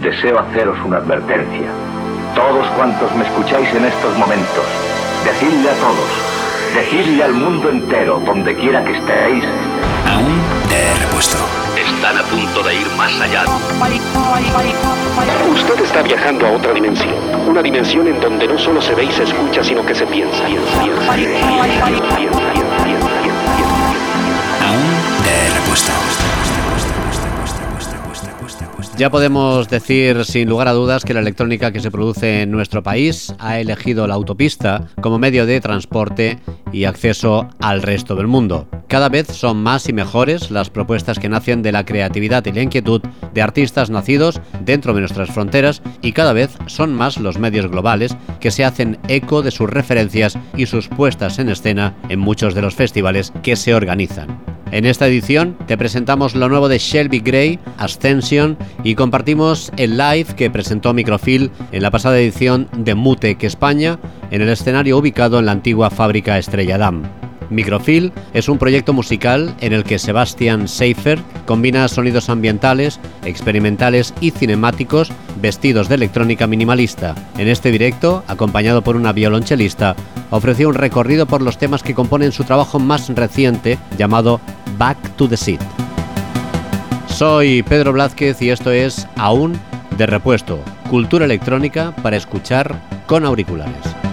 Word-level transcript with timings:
deseo 0.00 0.38
haceros 0.38 0.78
una 0.84 0.98
advertencia. 0.98 1.66
Todos 2.34 2.66
cuantos 2.76 3.14
me 3.16 3.24
escucháis 3.24 3.68
en 3.74 3.84
estos 3.84 4.16
momentos, 4.16 4.64
decidle 5.24 5.70
a 5.70 5.74
todos, 5.74 6.08
decidle 6.74 7.24
al 7.24 7.32
mundo 7.34 7.70
entero, 7.70 8.20
donde 8.24 8.54
quiera 8.54 8.84
que 8.84 8.92
estéis. 8.92 9.44
Aún 10.06 10.40
te 10.68 10.76
he 10.76 10.94
repuesto. 11.04 11.38
Están 11.76 12.18
a 12.18 12.22
punto 12.22 12.62
de 12.62 12.74
ir 12.74 12.86
más 12.96 13.20
allá. 13.20 13.44
Usted 15.52 15.84
está 15.84 16.02
viajando 16.02 16.46
a 16.46 16.52
otra 16.52 16.72
dimensión. 16.72 17.14
Una 17.48 17.62
dimensión 17.62 18.06
en 18.06 18.20
donde 18.20 18.46
no 18.46 18.58
solo 18.58 18.80
se 18.80 18.94
ve 18.94 19.04
y 19.04 19.12
se 19.12 19.24
escucha, 19.24 19.64
sino 19.64 19.84
que 19.84 19.94
se 19.94 20.06
piensa. 20.06 20.44
Aún 20.44 20.54
te 25.24 25.30
he 25.30 25.50
repuesto. 25.54 26.37
Ya 28.98 29.10
podemos 29.10 29.68
decir 29.68 30.24
sin 30.24 30.48
lugar 30.48 30.66
a 30.66 30.72
dudas 30.72 31.04
que 31.04 31.14
la 31.14 31.20
electrónica 31.20 31.70
que 31.70 31.78
se 31.78 31.92
produce 31.92 32.42
en 32.42 32.50
nuestro 32.50 32.82
país 32.82 33.32
ha 33.38 33.60
elegido 33.60 34.08
la 34.08 34.14
autopista 34.14 34.88
como 35.00 35.20
medio 35.20 35.46
de 35.46 35.60
transporte 35.60 36.40
y 36.72 36.82
acceso 36.82 37.48
al 37.60 37.82
resto 37.82 38.16
del 38.16 38.26
mundo. 38.26 38.66
Cada 38.88 39.08
vez 39.08 39.28
son 39.28 39.62
más 39.62 39.88
y 39.88 39.92
mejores 39.92 40.50
las 40.50 40.70
propuestas 40.70 41.20
que 41.20 41.28
nacen 41.28 41.62
de 41.62 41.70
la 41.70 41.86
creatividad 41.86 42.44
y 42.46 42.52
la 42.52 42.62
inquietud 42.62 43.00
de 43.32 43.40
artistas 43.40 43.88
nacidos 43.88 44.40
dentro 44.64 44.92
de 44.94 45.00
nuestras 45.00 45.30
fronteras 45.30 45.80
y 46.02 46.10
cada 46.10 46.32
vez 46.32 46.58
son 46.66 46.92
más 46.92 47.18
los 47.18 47.38
medios 47.38 47.70
globales 47.70 48.16
que 48.40 48.50
se 48.50 48.64
hacen 48.64 48.98
eco 49.06 49.42
de 49.42 49.52
sus 49.52 49.70
referencias 49.70 50.36
y 50.56 50.66
sus 50.66 50.88
puestas 50.88 51.38
en 51.38 51.50
escena 51.50 51.94
en 52.08 52.18
muchos 52.18 52.52
de 52.52 52.62
los 52.62 52.74
festivales 52.74 53.32
que 53.44 53.54
se 53.54 53.76
organizan. 53.76 54.58
En 54.70 54.84
esta 54.84 55.06
edición 55.06 55.56
te 55.66 55.78
presentamos 55.78 56.34
lo 56.34 56.48
nuevo 56.50 56.68
de 56.68 56.78
Shelby 56.78 57.20
Gray, 57.20 57.58
Ascension, 57.78 58.58
y 58.84 58.87
compartimos 58.94 59.72
el 59.76 59.96
live 59.96 60.34
que 60.36 60.50
presentó 60.50 60.94
Microfil 60.94 61.50
en 61.72 61.82
la 61.82 61.90
pasada 61.90 62.18
edición 62.18 62.68
de 62.76 62.94
Mutec 62.94 63.42
España, 63.44 63.98
en 64.30 64.42
el 64.42 64.48
escenario 64.48 64.98
ubicado 64.98 65.38
en 65.38 65.46
la 65.46 65.52
antigua 65.52 65.90
fábrica 65.90 66.38
Estrella 66.38 66.78
Damm. 66.78 67.02
Microfil 67.50 68.12
es 68.34 68.48
un 68.48 68.58
proyecto 68.58 68.92
musical 68.92 69.54
en 69.60 69.72
el 69.72 69.84
que 69.84 69.98
Sebastian 69.98 70.68
Seifer 70.68 71.18
combina 71.46 71.88
sonidos 71.88 72.28
ambientales, 72.28 73.00
experimentales 73.24 74.14
y 74.20 74.30
cinemáticos 74.30 75.10
vestidos 75.40 75.88
de 75.88 75.94
electrónica 75.94 76.46
minimalista. 76.46 77.14
En 77.38 77.48
este 77.48 77.70
directo, 77.70 78.22
acompañado 78.26 78.82
por 78.82 78.96
una 78.96 79.12
violonchelista, 79.12 79.96
ofreció 80.30 80.68
un 80.68 80.74
recorrido 80.74 81.26
por 81.26 81.42
los 81.42 81.58
temas 81.58 81.82
que 81.82 81.94
componen 81.94 82.32
su 82.32 82.44
trabajo 82.44 82.78
más 82.78 83.08
reciente 83.08 83.78
llamado 83.96 84.40
Back 84.78 85.16
to 85.16 85.28
the 85.28 85.36
Seat. 85.36 85.87
Soy 87.18 87.64
Pedro 87.64 87.92
Blázquez 87.92 88.40
y 88.42 88.50
esto 88.50 88.70
es 88.70 89.08
Aún 89.16 89.58
de 89.96 90.06
Repuesto, 90.06 90.62
cultura 90.88 91.24
electrónica 91.24 91.92
para 92.00 92.16
escuchar 92.16 92.80
con 93.08 93.24
auriculares. 93.24 94.07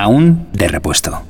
Aún 0.00 0.46
de 0.54 0.66
repuesto. 0.66 1.29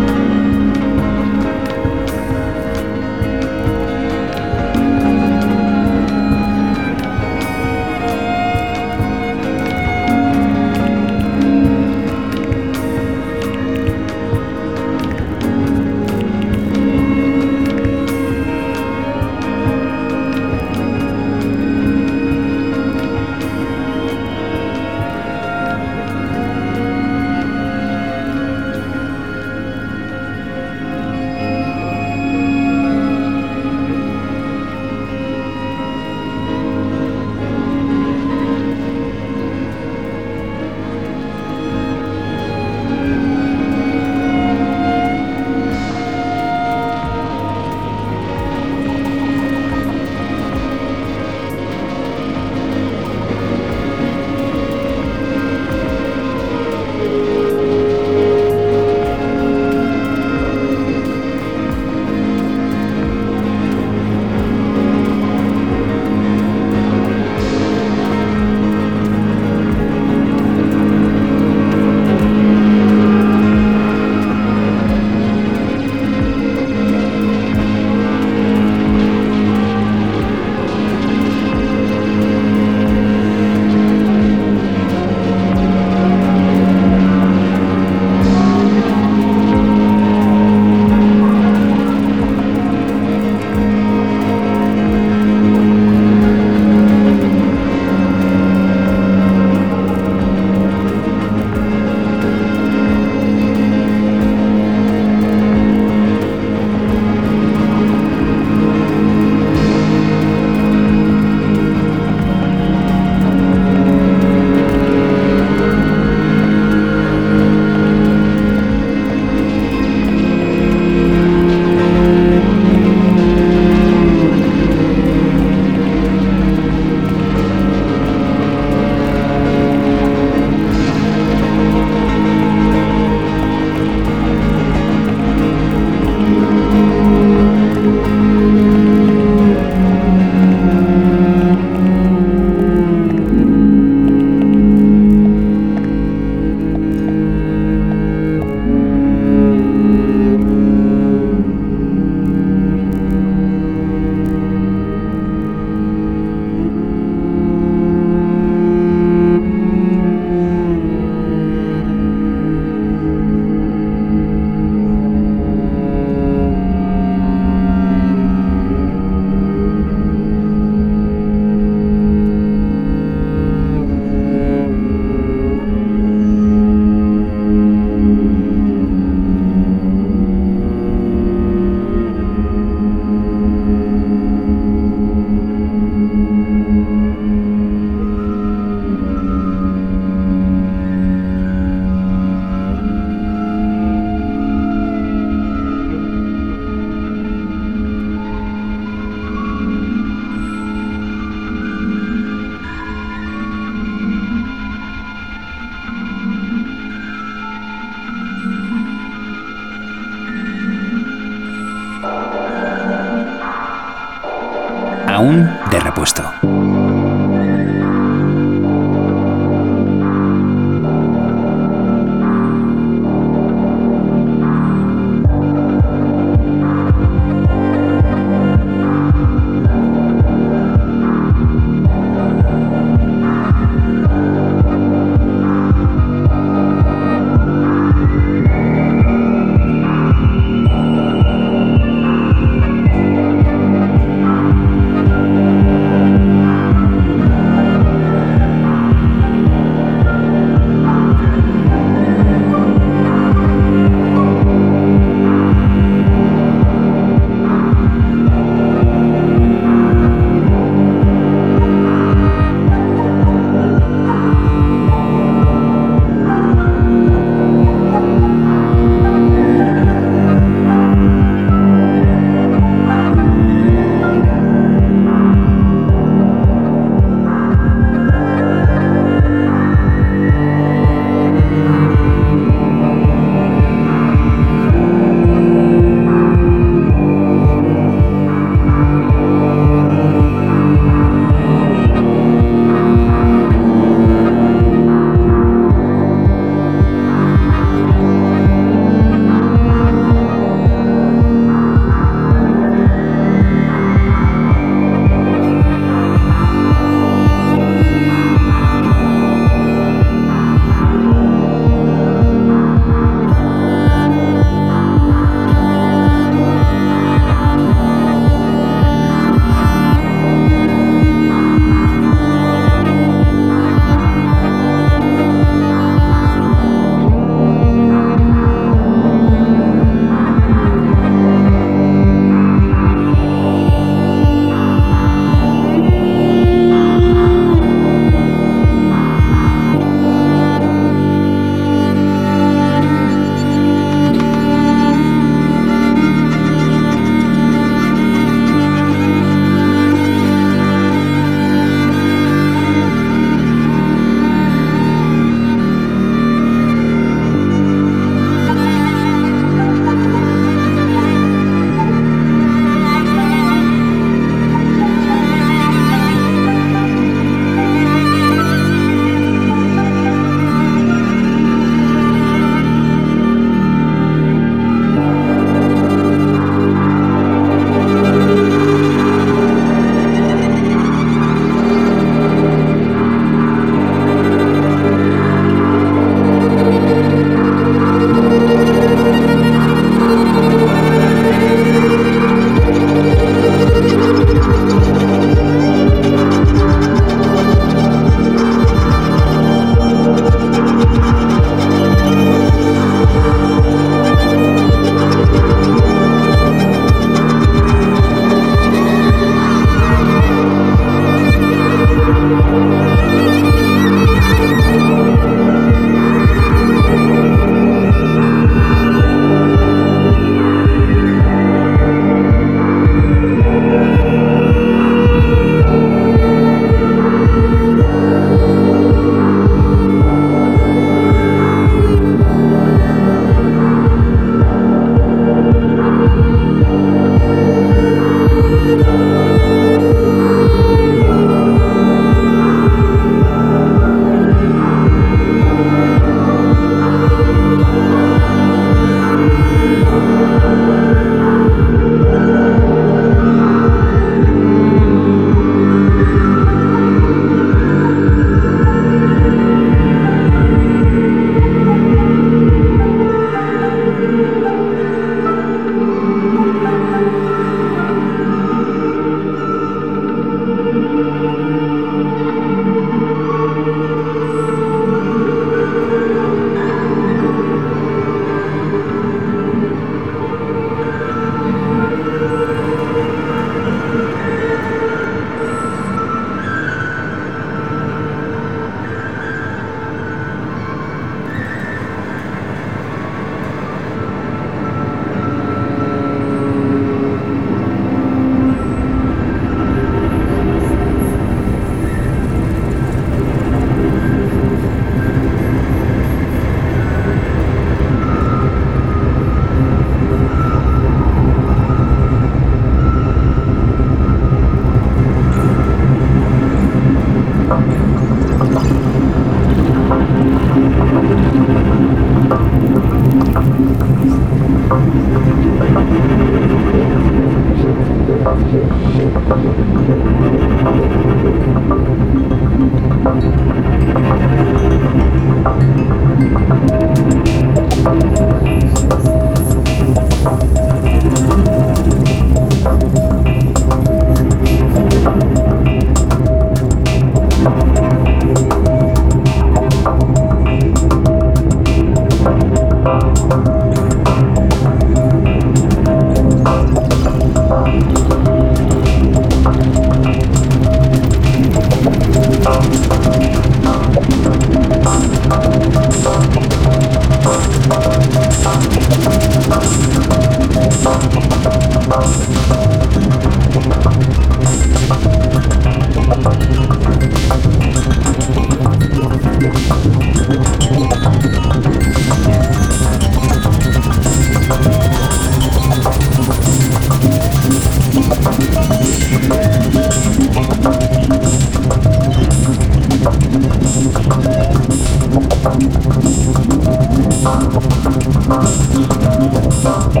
De 599.94 600.00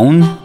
Down. 0.00 0.39